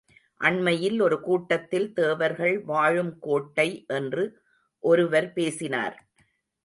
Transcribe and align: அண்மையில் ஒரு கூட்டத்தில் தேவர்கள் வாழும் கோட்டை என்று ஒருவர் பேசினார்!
அண்மையில் 0.41 1.01
ஒரு 1.01 1.19
கூட்டத்தில் 1.21 1.93
தேவர்கள் 1.93 2.59
வாழும் 2.63 3.19
கோட்டை 3.19 3.67
என்று 3.89 4.23
ஒருவர் 4.83 5.33
பேசினார்! 5.33 5.97